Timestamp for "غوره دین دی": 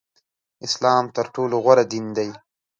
1.63-2.29